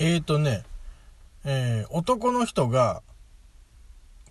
[0.00, 0.62] えーとね、
[1.44, 3.02] えー男の人が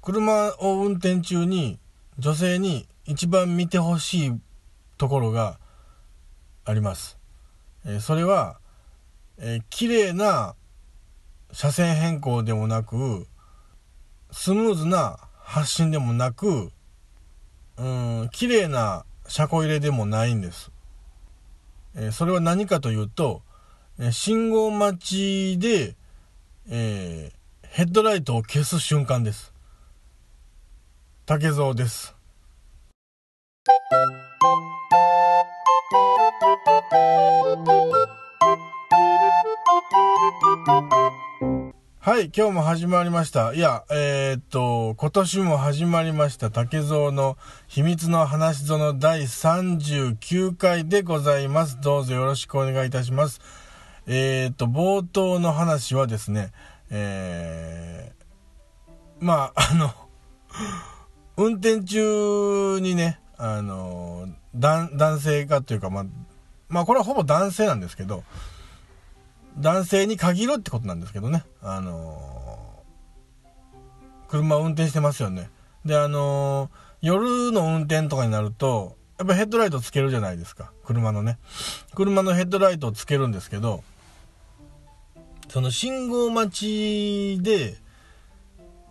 [0.01, 1.77] 車を運転中に
[2.17, 4.39] 女性に一番見てほしい
[4.97, 5.59] ところが
[6.63, 7.17] あります。
[7.85, 8.59] えーそれは、
[9.39, 10.55] えー綺麗な
[11.51, 13.27] 車線変更でもなく、
[14.31, 16.71] スムーズな発進でもなく、
[17.75, 20.71] うん、綺麗な車庫入れでもないんです。
[21.93, 23.41] えーそれは何かというと、
[24.11, 25.95] 信号待ちで、
[26.69, 27.37] えー
[27.77, 29.53] ヘッドライトを消す瞬間です。
[31.27, 32.15] 竹蔵です。
[41.99, 43.53] はい、今日も始まりました。
[43.53, 51.79] いや、えーっと、今年も始まりました竹蔵の秘密の話ぞの第39回でございます。
[51.79, 53.39] どうぞよろしくお願いいたします。
[54.07, 56.53] えーと、冒頭の話はですね、
[56.89, 59.91] えー、まあ、あの、
[61.35, 66.05] 運転中にね、あの、男性かというか、まあ、
[66.69, 68.23] まあ、これはほぼ男性なんですけど、
[69.59, 71.43] 男性に限るってことなんですけどね。
[71.61, 72.83] あの
[74.27, 75.49] 車を運転してますよね。
[75.83, 76.69] で、あの
[77.01, 80.71] 夜の運転とかになると、やっぱヘッドライトつけるじゃないですか。
[80.85, 81.39] 車のね。
[81.95, 83.83] 車のヘッドライトをつけるんですけど、
[85.49, 86.51] その信号待
[87.37, 87.77] ちで、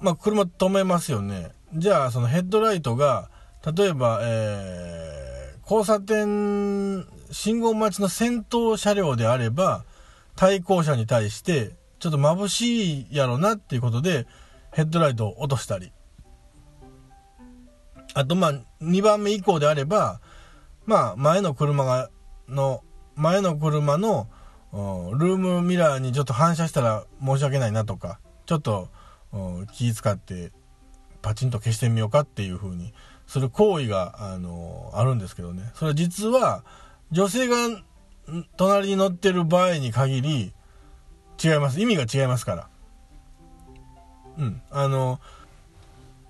[0.00, 1.50] まあ、車止めますよね。
[1.74, 3.30] じゃあ、そのヘッドライトが、
[3.76, 9.84] 例えば、えー、交差点、信号待ちの先頭車両であれば、
[10.36, 14.26] 対向車に対して、ちょっと眩しいやろなっていうことで、
[14.72, 15.92] ヘッドライトを落としたり。
[18.14, 20.20] あと、まあ、2番目以降であれば、
[20.84, 22.10] まあ、前の車が、
[22.48, 22.82] の、
[23.14, 24.28] 前の車の、
[24.72, 28.88] うんルームミラーにちょっと反射したら申し訳ないなとか、ちょっと、
[29.72, 30.52] 気使って、
[31.22, 32.92] パチンと消してみようかっていう風に
[33.26, 35.70] する行為が、あのあるんですけどね。
[35.74, 36.64] それ実は、
[37.10, 37.56] 女性が
[38.56, 40.52] 隣に乗ってる場合に限り、
[41.42, 41.80] 違います。
[41.80, 42.68] 意味が違いますから。
[44.38, 44.62] うん。
[44.70, 45.20] あの、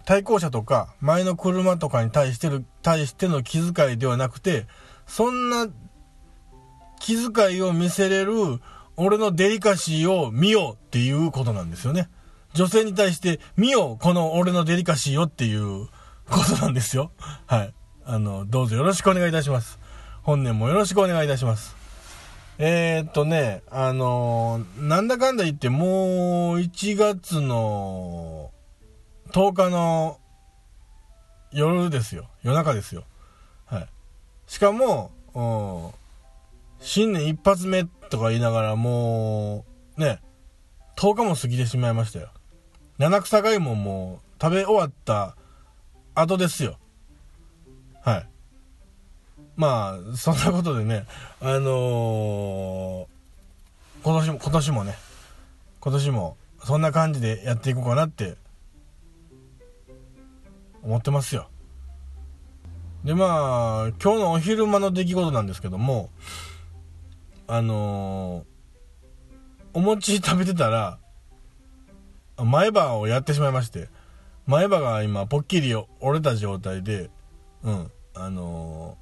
[0.04, 4.66] 対向車とか、前の車とかに対してる、対しての気遣いではなくて、
[5.06, 5.68] そんな
[7.06, 8.32] 気遣いを見せれる、
[8.96, 12.10] 俺のデリカシーを見ようっていうことなんですよね。
[12.52, 15.86] 女性に対して、見よう、この俺のデリカシーをっていう
[16.28, 17.12] ことなんですよ。
[17.46, 17.74] はい。
[18.04, 19.78] あの、どうぞよろしくお願いいたします。
[20.22, 21.76] 本年もよろしくお願いいたします。
[22.58, 28.50] えー、っとね、あのーなんだかんだ言ってもう1月の
[29.28, 30.18] 10日の
[31.52, 32.28] 夜ですよ。
[32.42, 33.04] 夜中ですよ。
[33.66, 33.88] はい。
[34.48, 35.12] しかも、
[36.80, 39.64] 新年一発目とか言いながらも
[39.96, 40.20] う、ね、
[40.96, 42.30] 10日も過ぎてしまいましたよ。
[42.98, 45.36] 七草がゆももう食べ終わった
[46.14, 46.78] 後ですよ。
[48.02, 48.28] はい。
[49.56, 51.06] まあ、そんなことでね、
[51.40, 53.16] あのー
[54.06, 54.94] 今年も、今年もね、
[55.80, 58.36] 今年もそん na 感じでやっていこうかなって
[60.84, 61.48] 思ってますよ。
[63.02, 66.10] で、まあ、今日のお昼間の出来事なんですけども、
[67.48, 68.56] あのー
[69.76, 70.98] お餅食べてたら、
[72.42, 73.90] 前歯をやってしまいまして、
[74.46, 77.10] 前歯が今、ぽっきり折れた状態で、
[77.62, 78.96] うん、あの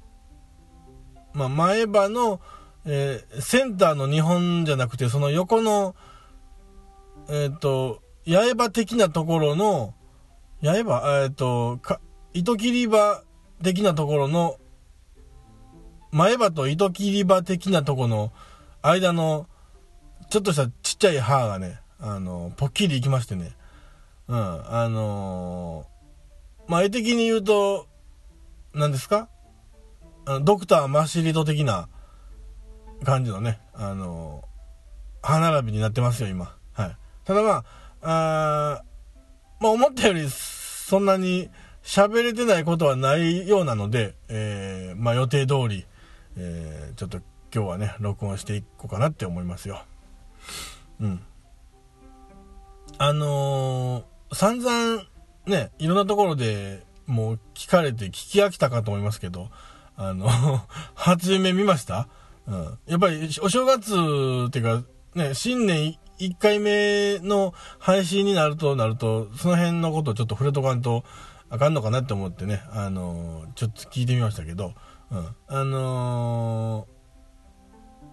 [1.33, 2.41] ーまあ、前歯の、
[2.85, 5.95] えーセンターの2本じゃなくて、その横の、
[7.29, 9.93] えっ、と、八重歯的なところの、
[10.61, 11.79] 八重歯えっ、と、
[12.33, 13.23] 糸切り歯
[13.63, 14.57] 的なところの、
[16.11, 18.31] 前歯と糸切り歯的なとこの
[18.81, 19.47] 間の、
[20.29, 23.51] ちょっとしたちっちゃい歯がね、あの、ぽっきりいきましてね。
[24.27, 27.87] うん、あのーまあ、絵的に言うと、
[28.73, 29.29] 何ですか？
[30.25, 31.87] あのドクターマシリト的な
[33.03, 34.45] 感じのね、あのー
[35.27, 36.55] 歯並びになってますよ、今。
[36.73, 36.97] はい。
[37.23, 37.63] ただまあ、
[38.01, 38.83] あ
[39.59, 41.49] まあ、思ったより、そんなに
[41.83, 45.87] 喋れてないことはないようなので、えーまあ、予定通り、
[46.37, 47.19] えーちょっと
[47.53, 49.83] 今日はね、録音していこうかなって思いますよ。
[50.99, 51.21] うん。
[52.97, 55.03] あのー散々
[55.45, 59.49] ね、いろんなところでもう聞かれて聞き飽きたかと思いますけど、
[59.95, 60.27] あの、
[60.95, 62.07] 初夢見ました？
[62.47, 62.77] うん。
[62.87, 63.93] やっぱりお正月
[64.47, 64.83] っていうか、
[65.13, 71.05] ね、新年1回目の配信になるとなると、その辺のことをちょっと触れとかんと
[71.49, 74.73] あかんのかなって思ってね、あのーちょっと聞いてみましたけど、
[75.47, 76.95] あのー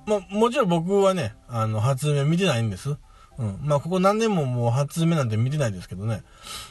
[0.04, 2.96] ま、もちろん僕はね、あの、初夢見てないんです。
[3.38, 3.58] うん。
[3.62, 6.22] まあ、ここ何年ももう初夢なんて見てないですけどね。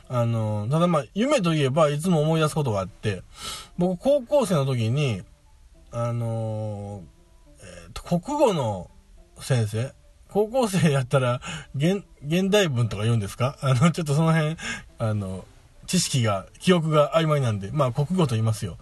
[0.10, 3.24] あの、ただまあ、夢といえばいつも思い出すことがあって、
[3.78, 5.24] 僕高校生の時に、
[5.94, 7.04] あの
[7.60, 8.90] えっ、と、国語の
[9.40, 9.94] 先生
[10.30, 11.42] 高校生やったら、
[11.76, 13.58] 現、現代文とか言うんですか？
[13.62, 14.56] あの、ちょっとその辺、
[15.00, 15.46] あの、
[15.92, 18.78] 知識が、記憶が曖昧なんで、まあ国語と言いますよ。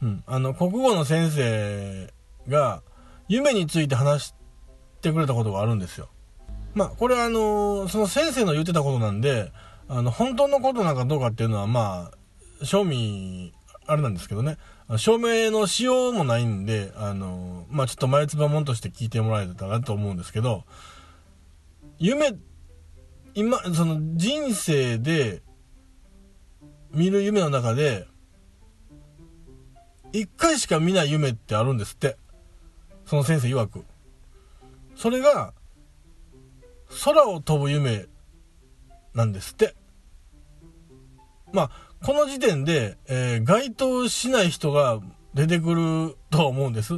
[0.00, 0.24] うん。
[0.26, 2.10] あの、国語の先生
[2.48, 2.82] が、
[3.28, 4.34] 夢について話し
[5.02, 6.08] てくれたことがあるんですよ。
[6.72, 9.52] まあ、これあの、その先生の言ってたことなんで、
[9.86, 12.10] あの、本当のことなんかどうかっていうのは、ま
[12.62, 13.52] あ、賞味、
[13.86, 14.56] あれなんですけどね、
[14.96, 20.64] 証明のしようもないんで、あの、まあ、ちょっと前つばもんとして聞いてもらえたらと思うんですけど、
[21.98, 22.32] 夢、
[23.34, 25.42] 今、その人生で
[26.96, 28.08] 見る夢の中で、
[30.12, 32.16] 一回しか見ない夢ってあるんですって。
[33.04, 33.84] その先生曰く。
[34.96, 35.52] それが、
[37.04, 38.06] 空を飛ぶ夢
[39.12, 39.74] なんですって。
[41.52, 41.70] まあ、
[42.02, 45.00] この時点で、えー、該当しない人が
[45.34, 46.94] 出てくると思うんです。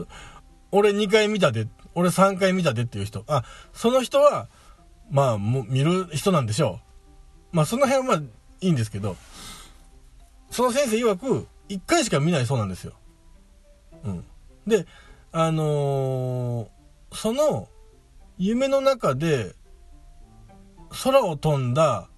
[0.70, 1.66] 俺2回見たで、
[1.96, 3.24] 俺3回見たでっていう人。
[3.26, 3.42] あ、
[3.72, 4.48] その人は、
[5.10, 6.78] まあ、見る人なんでしょ
[7.52, 7.56] う。
[7.56, 8.26] まあ、その辺はまあ、
[8.60, 9.16] いいんですけど、
[10.50, 12.94] その先生曰く、1回しか見ないそうなんですよ。
[14.04, 14.24] うん。
[14.66, 14.86] で、
[15.32, 17.68] あのー、その、
[18.38, 19.54] 夢の中で、
[21.02, 22.08] 空を飛んだ、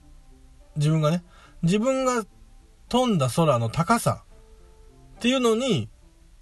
[0.76, 1.24] 自分がね、
[1.62, 2.24] 自分が
[2.88, 4.24] 飛んだ空の高さ
[5.16, 5.88] っていうのに、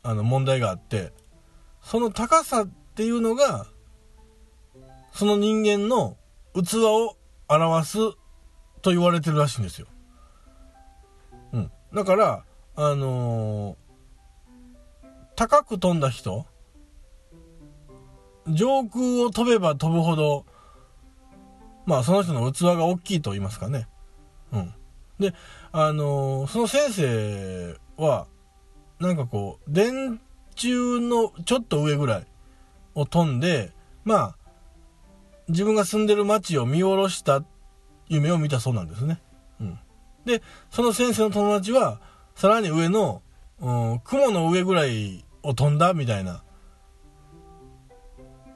[0.02, 1.12] あの、問題があって、
[1.82, 3.66] その高さっていうのが、
[5.12, 6.16] その人間の
[6.54, 7.16] 器を
[7.48, 7.96] 表す
[8.82, 9.86] と言われてるらしいんですよ。
[11.92, 12.44] だから、
[12.76, 13.76] あのー、
[15.36, 16.46] 高く飛んだ人、
[18.46, 20.44] 上空を飛べば飛ぶほど、
[21.86, 23.88] まあその人の器が大きいと言いますかね。
[24.52, 24.74] うん。
[25.18, 25.34] で、
[25.72, 28.26] あのー、その先生は、
[29.00, 30.20] なんかこう、電
[30.54, 32.26] 柱のちょっと上ぐらい
[32.94, 33.72] を飛んで、
[34.04, 34.36] まあ、
[35.48, 37.42] 自分が住んでる街を見下ろした
[38.08, 39.20] 夢を見たそうなんですね。
[40.24, 42.00] で、その先生の友達は、
[42.34, 43.22] さらに上の、
[43.60, 46.42] うん、雲の上ぐらいを飛んだみたいな、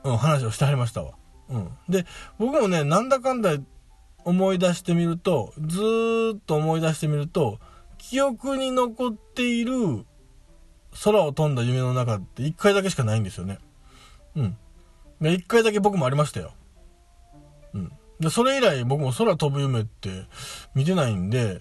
[0.04, 1.12] うん、話をしてはりましたわ。
[1.48, 1.70] うん。
[1.88, 2.06] で、
[2.38, 3.56] 僕もね、なんだかんだ
[4.24, 7.58] 思い出してみると、ずーっと思い出してみると、
[7.98, 10.04] 記憶に残っている
[11.04, 13.58] 空を飛んだ夢の中って1回だけしかないんですよね。
[14.36, 14.56] うん。
[15.20, 16.52] で、1回だけ僕もありましたよ。
[18.22, 20.26] で、それ以来僕も空飛ぶ夢って
[20.74, 21.60] 見てないんで、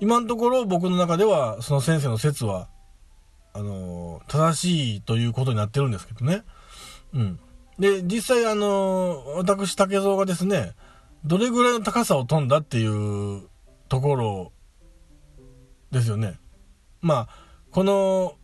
[0.00, 2.68] 今のところ僕の中ではその先生の説は、
[3.52, 6.42] あの、正しいということになってるんですけどね。
[7.14, 7.40] うん。
[7.78, 10.72] で、実際あの、私竹蔵がですね、
[11.24, 13.48] どれぐらいの高さを飛んだっていう
[13.88, 14.52] ところ
[15.92, 16.38] ですよね。
[17.00, 17.28] まあ、
[17.70, 18.34] この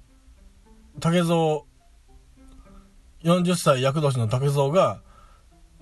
[1.01, 1.63] 竹蔵、
[3.25, 5.01] 40歳厄年の竹蔵が、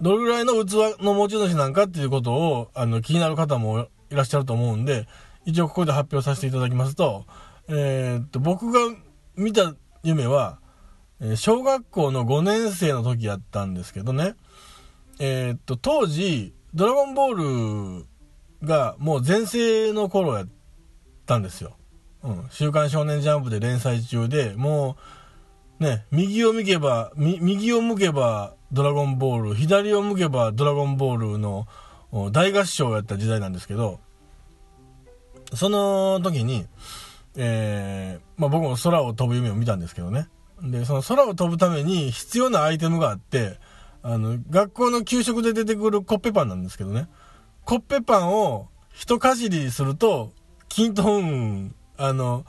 [0.04, 5.08] どれぐらいの器の持ち主なんかっていうことを、あの、気になる方もいらっしゃると思うんで、
[5.46, 7.24] 一応ここで発表させていただきますと、
[7.68, 8.80] えー、っと、僕が
[9.34, 10.58] 見た夢は、
[11.36, 14.34] 小学校の5年生の時やったんですけどね、
[15.20, 18.06] えー、っと、当時、ドラゴンボール
[18.62, 20.48] がもう全盛の頃やっ
[21.24, 21.78] たんですよ。
[22.22, 22.46] うん。
[22.50, 24.98] 週刊少年ジャンプで連載中で、も
[25.80, 31.66] う、ね、右を向けば、右を向けばドラゴンボール、左を向けばドラゴンボールの
[32.32, 34.00] 大合唱をやった時代なんですけど、
[35.54, 36.66] その時に、
[37.36, 40.28] えー、まあ僕も空を飛ぶ夢を見たんですけどね。
[40.60, 43.58] で、その空を飛ぶために必要なアイテムがあって、
[44.02, 47.08] あの、学校の給食で出てくるコッペパンなんですけどね。
[47.64, 50.32] コッペパンを一かじりすると、
[50.68, 52.44] キントーン、あの、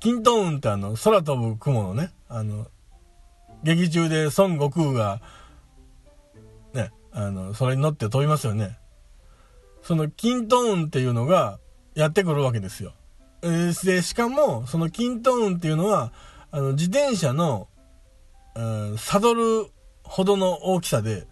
[0.00, 2.68] キントーンってあの、空飛ぶ雲のね、あの、
[3.64, 5.20] 劇中で孫悟空が、
[7.14, 8.78] あの、それに乗って飛びますよね。
[9.82, 11.60] そのキントーンっていうのが
[11.94, 12.92] やってくるわけですよ。
[13.42, 16.12] え、で、しかも、そのキントーンっていうのは、
[16.50, 17.68] あの、自転車の、
[18.56, 19.70] うん、サドル
[20.02, 21.26] ほどの大きさで、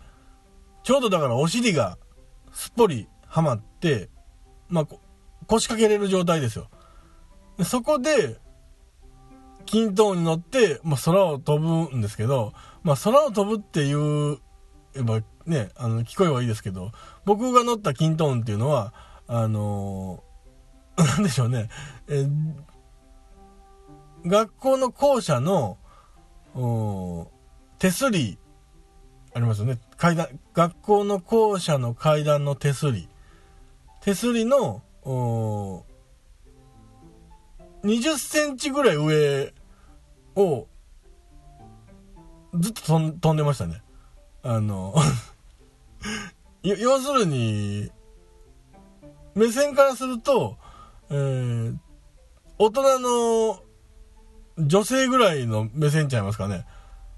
[0.85, 1.99] ちょうどだからお尻が
[2.53, 4.11] すっぽりはまって、
[4.69, 4.87] まあ、
[5.47, 6.69] 腰掛けれる状態ですよ。
[7.57, 8.39] でそこで、
[9.65, 14.39] 均等に乗って、まあ、空を飛ぶんですけど、まあ、空を飛ぶっていう、
[14.97, 16.93] まあ、ね、あの、聞こえはいいですけど、
[17.25, 18.93] 僕が乗った均等っていうのは、
[19.27, 21.71] あのー、 なんでしょうね、
[22.09, 22.27] え
[24.27, 25.79] 学校の校舎の、
[27.79, 28.39] 手すり
[29.35, 29.79] ありますよね。
[29.97, 33.09] 階段、学校の校舎の階段の手すり、
[34.01, 34.83] 手すりの、
[37.83, 39.55] 20センチぐらい上
[40.37, 40.67] を、
[42.55, 43.83] ずっと飛んでましたね。
[44.43, 44.95] あの
[46.63, 47.91] 要するに、
[49.35, 50.57] 目線からすると、
[51.11, 51.77] えー、
[52.59, 53.61] 大人の
[54.59, 56.67] 女性ぐらいの目線ちゃいますかね。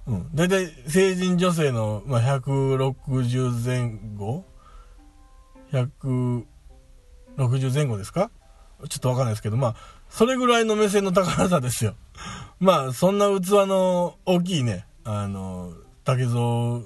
[0.06, 0.34] うん。
[0.34, 4.44] だいたい成人女性の、まあ、160前後
[5.72, 8.30] ?160 前後ですか？
[8.88, 9.76] ちょっとわかんないですけど、まあ、
[10.10, 11.94] それぐらいの目線の高さですよ。
[12.60, 15.72] まあ、そんな器の大きいね、あの、
[16.04, 16.82] 竹蔵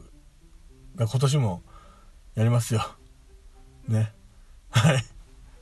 [1.07, 1.63] 今年も
[2.35, 2.83] やりますよ。
[3.87, 4.13] ね。
[4.71, 5.05] はい。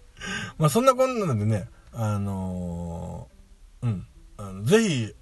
[0.58, 4.06] まあ、そんなこんなのでね、あのー、うん。
[4.38, 5.14] あのぜひ、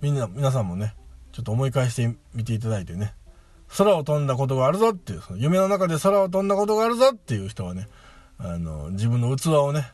[0.00, 0.94] みんな、皆さんもね、
[1.32, 3.14] ちょっと思い返してみていただいてね、
[3.76, 7.88] 空を飛んだことがあるぞっていう、その夢の中で空を飛んだことがあるぞっていう人はね、
[8.38, 9.92] あの、自分の器をね、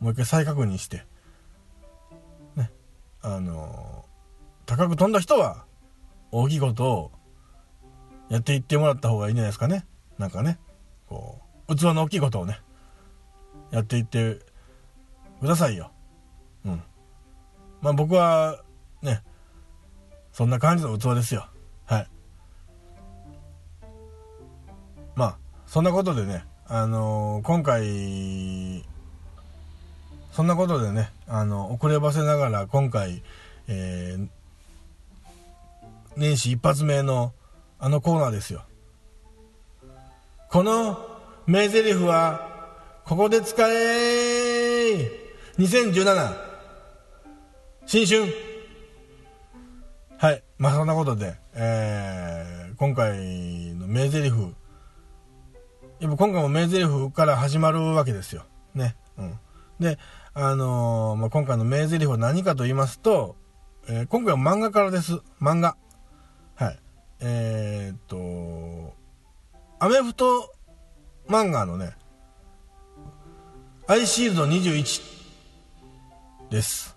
[0.00, 1.04] もう一回再確認して、
[2.56, 2.70] ね、
[3.22, 4.04] あの、
[4.66, 5.64] 高く飛んだ人は、
[6.32, 7.12] 大きいことを
[8.30, 9.84] やっていってもらった方がいいんじゃないですかね。
[10.16, 10.58] なんかね、
[11.08, 12.60] こう、器の大きいことをね、
[13.72, 14.38] やっていって
[15.40, 15.90] くださいよ。
[16.64, 16.82] うん。
[17.82, 18.62] まあ僕は、
[19.02, 19.22] ね、
[20.32, 21.48] そんな感じの器ですよ。
[21.86, 22.08] はい。
[25.16, 28.84] まあ、そんなことでね、あのー、今回、
[30.30, 33.24] そんなことでね、あの、遅ればせながら今回、
[33.66, 34.28] えー、
[36.16, 37.32] 年始一発目の
[37.82, 38.62] あのコーナーですよ。
[40.50, 40.98] この
[41.46, 42.50] 名台詞は、
[43.06, 45.10] ここで使え
[45.58, 46.34] !2017
[47.86, 48.24] 新春
[50.18, 50.42] はい。
[50.58, 58.44] まあ、そんなことで、えー、今回の名台詞、やっぱ今回も名台詞から始まるわけですよ。
[58.74, 58.94] ね。
[59.16, 59.38] うん。
[59.80, 59.98] で、
[60.34, 63.36] あのー、まあ、今回の名台詞は何かと言いますと、
[63.88, 65.14] えー、今回は漫画からです。
[65.40, 65.76] 漫画。
[66.56, 66.78] はい。
[67.22, 68.94] えー、っと、
[69.78, 70.54] アメフト
[71.28, 71.94] 漫画のね、
[73.86, 75.02] アイシールド21
[76.50, 76.96] です。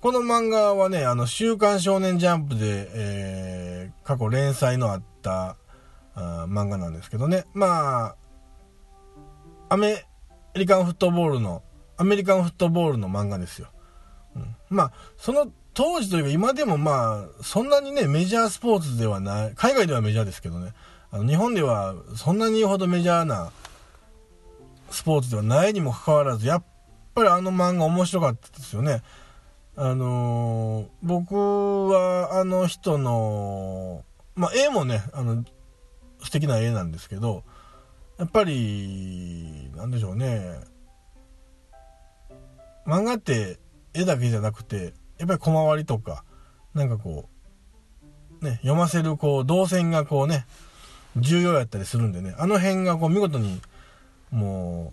[0.00, 5.56] この漫画はね、あの、週刊少年ジャンプで、えー、過去連載のあった
[6.14, 7.44] あ漫画なんですけどね。
[7.52, 8.16] まあ、
[9.68, 10.06] アメ
[10.54, 11.62] リカンフットボールの、
[11.96, 13.68] アメリカンフットボールの漫画ですよ。
[14.34, 20.72] うん、まあ、その当時というか今でもまあ、そんなにね、メジャースポーツではない、海外ではメジャーですけどね、
[21.12, 23.52] あの日本ではそんなに言うほどメジャーな
[24.90, 26.64] スポーツではないにもかかわらず、やっ
[27.14, 29.04] ぱりあの漫画面白かったですよね。
[29.76, 34.02] あのー、僕はあの人の、
[34.34, 35.44] まあ、絵もね、あの、
[36.24, 37.44] 素敵な絵なんですけど、
[38.18, 40.58] やっぱり、なんでしょうね、
[42.84, 43.60] 漫画って
[43.94, 46.24] 絵だけじゃなくて、やっぱり小回りとか、
[46.74, 47.28] なんかこ
[48.40, 50.46] う、ね、読ませるこう、動線がこうね、
[51.16, 53.60] 重要やったりするんでね、あの辺がこう見事に、
[54.30, 54.92] も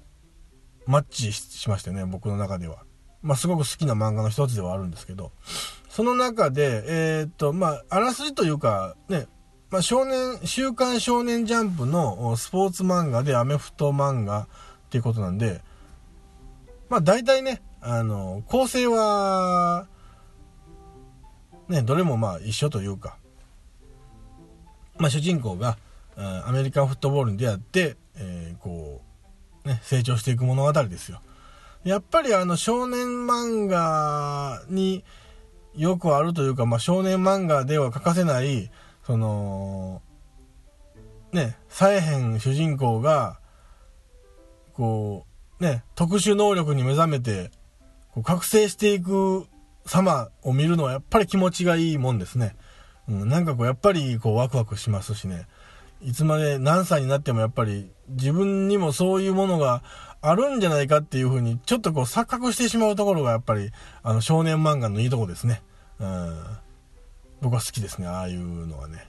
[0.88, 2.84] う、マッチしましてね、僕の中では。
[3.22, 5.32] まあ、すごく好きな漫画の一つではあるんですけど、
[5.90, 9.28] その中で、えー、っと、まあ、あらすじというか、ね、
[9.72, 14.48] まあ、少年、週刊少年ジャンプのスポーツ漫画でアメフト漫画っ
[14.90, 15.62] ていうことなんで、
[16.90, 19.88] まあ、大体ね、あの、構成は、
[21.68, 23.18] ね、どれもまあ一緒というか、
[24.98, 25.78] まあ、主人公が
[26.16, 29.02] アメリカンフットボールに出会って、えー、こ
[29.66, 31.22] う、ね、成長していく物語ですよ。
[31.84, 35.04] やっぱりあの少年漫画に
[35.76, 38.72] よくあるというか、まあ、少年漫画では欠かせない、
[39.06, 40.02] その、
[41.32, 43.40] ね、さえへん主人公が、
[44.74, 45.26] こ
[45.60, 47.52] う、ね、特殊能力に目覚めて、
[48.12, 49.46] こう覚醒していく
[49.86, 52.56] 様を見るのはやっぱり気持ちがいいもんですね。
[53.08, 55.48] うん、なんかこうやっぱりこうワクワクしますしね。
[56.02, 59.82] いつまで何歳になってもやっぱり自分にもそういうものが
[60.22, 63.72] あるんじゃないかっていうふうにちょっとこう錯覚してしまうところがやっぱり
[64.04, 65.62] あの少年漫画のいいとこですね。
[66.00, 66.44] うん。
[67.42, 69.08] 僕は好きですね、ああいうのはね。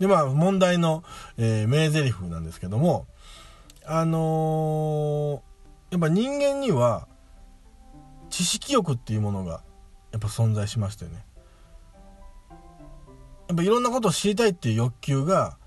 [0.00, 1.04] で、まあ問題の、
[1.36, 3.06] えー、名台詞なんですけども、
[3.84, 7.06] あのー、やっぱ人間には
[8.28, 9.62] 知識欲っていうものが
[10.16, 11.26] やっぱ存在しましてね。
[13.48, 15.58] やっぱいろんなことを知りたいっていう欲求が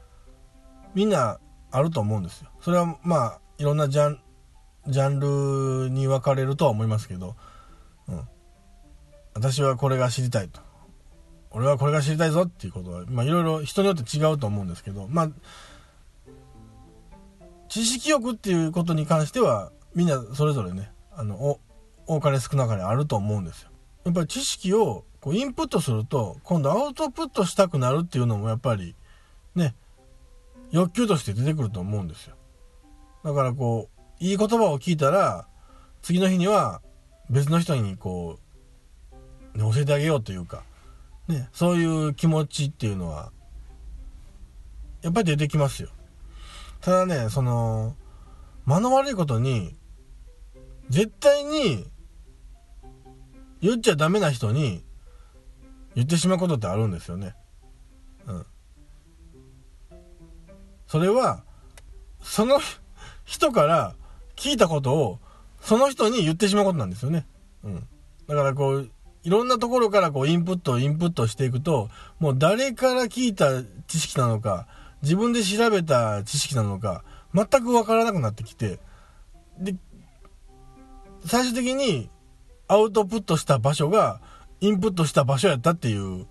[0.95, 1.39] みんな
[1.69, 2.49] あると思うんですよ。
[2.61, 4.19] それはまあいろんなジャン
[4.87, 7.35] ジャンルに分かれるとは思いますけど、
[8.07, 8.27] うん、
[9.35, 10.61] 私はこれが知りたいと。
[11.51, 15.31] 俺はこれが知りたいぞっていうことは、まあ、いろいろ人によって違うと思うんですけど、まあ、
[17.67, 21.59] 知識欲っていうことに関しては、みんなそれぞれね、あの、
[22.05, 23.68] 多かれ少なかれあると思うんですよ。
[24.09, 28.95] やっぱり知識をこうインプットすると、今度アウトプットしたくなるっていうのもやっぱり、
[29.53, 29.75] ね、
[30.71, 32.35] 欲求として出てくると思うんですよ。
[33.23, 33.87] だからこ
[34.19, 35.45] う、いい言葉を聞いたら、
[36.01, 36.81] 次の日には
[37.29, 38.39] 別の人にこ
[39.53, 40.63] う、ね、教えてあげようというか、
[41.27, 43.31] ね、そういう気持ちっていうのは、
[45.03, 45.89] やっぱり出てきますよ。
[46.81, 47.95] ただね、その、
[48.65, 49.75] 間の悪いことに、
[50.89, 51.85] 絶対に、
[53.61, 54.83] 言っちゃダメな人に、
[55.95, 57.35] 言ってしまうことってあるんですよね。
[58.27, 58.45] うん。
[60.87, 61.43] それは、
[62.21, 62.59] その
[63.25, 63.95] 人から
[64.35, 65.19] 聞いたことを、
[65.61, 67.27] その人に言ってしまうことなんですよね。
[67.63, 67.87] うん。
[68.27, 68.89] だからこう、
[69.23, 71.89] いろんなところからこうインプットインプットしていくと、
[72.19, 74.67] もう誰から聞いた知識なのか、
[75.01, 78.79] 自分で調べた知識なのか、全くわからなくなってきて、
[79.59, 79.75] で、
[81.25, 82.09] 最終的に
[82.69, 84.21] アウトプットした場所が、
[84.61, 86.27] インプットした場所やったっていう、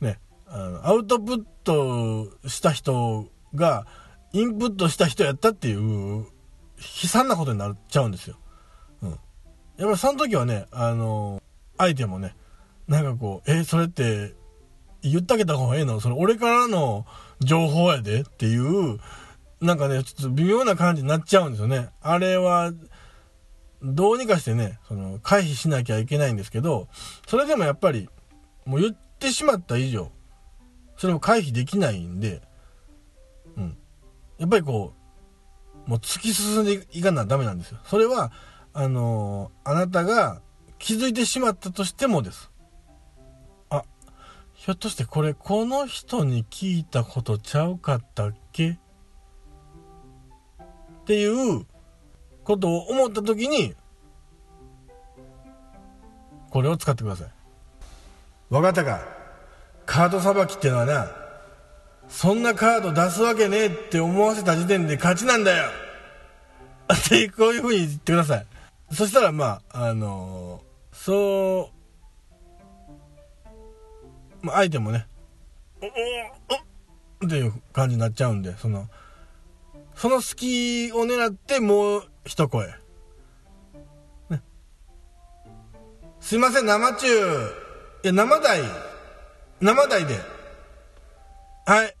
[0.00, 0.18] ね、
[0.48, 3.86] アウトプットした人が、
[4.32, 6.26] インプットした人やったっていう、
[7.02, 8.36] 悲惨なことになっちゃうんですよ。
[9.02, 9.10] うん。
[9.10, 9.18] やっ
[9.78, 11.42] ぱりその時はね、あの、
[11.78, 12.36] 相手もね、
[12.86, 14.34] なんかこう、え、それって、
[15.02, 16.00] 言ってあげた方がええの？
[16.00, 17.06] それ俺からの
[17.40, 18.98] 情報やでっていう、
[19.60, 21.90] なんかね、ちょっと微妙な感じになっちゃうんですよね。
[22.02, 22.72] あれは、
[23.82, 26.88] どうにかしてね、その、回避しなきゃいけないんですけど、
[27.26, 28.08] それでもやっぱり、
[28.64, 30.10] もう言ってしまった以上、
[30.96, 32.42] それも回避できないんで、
[33.56, 33.76] うん。
[34.38, 34.94] やっぱりこ
[35.86, 37.78] う、もう突き進んでいかなダメなんですよ。
[37.84, 38.32] それは、
[38.72, 40.40] あのー、あなたが
[40.78, 42.50] 気づいてしまったとしてもです。
[43.70, 43.84] あ、
[44.54, 48.70] ひょっとしてこれこの人に聞いたことちゃうかったっけ？
[48.70, 48.78] っ
[51.04, 51.66] ていう
[52.46, 53.74] ことを思った時に、
[56.50, 57.28] これを使ってください。
[58.50, 59.02] わかったか？
[59.84, 61.10] カードさばきってのはな、
[62.08, 65.64] そんなカード出すわけねえって思わせた時点で勝ちなんだよ
[66.94, 68.46] ってこういう風に言ってください。
[68.92, 71.70] そしたらまあ、あのー、そ
[74.42, 75.08] う、まあ、相手もね、
[75.82, 78.88] おおっていう感じになっちゃうんで、その、
[79.96, 82.66] その隙を狙ってもう一声。
[84.28, 84.42] ね。
[86.20, 87.06] すいません、生中。
[88.02, 88.62] いや、生台。
[89.60, 90.18] 生台で。
[91.64, 91.96] はい。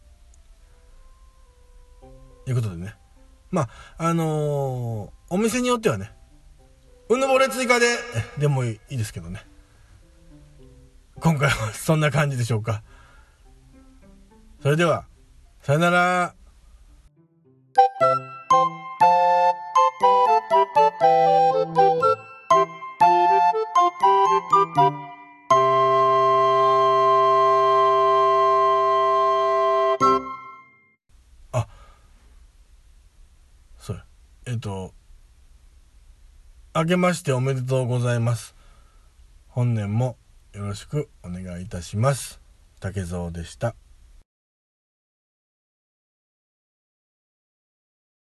[2.44, 2.94] ということでね。
[3.50, 6.12] まあ、あのー、お店によってはね、
[7.08, 7.86] うぬぼれ追加で、
[8.38, 9.46] でもいいですけどね。
[11.20, 12.82] 今回はそんな感じでしょうか。
[14.60, 15.06] それでは、
[15.62, 16.35] さよなら。
[36.78, 38.54] 明けましておめでとうございます。
[39.48, 40.18] 本年も
[40.52, 42.38] よろしくお願いいたします。
[42.80, 43.74] 竹蔵でした。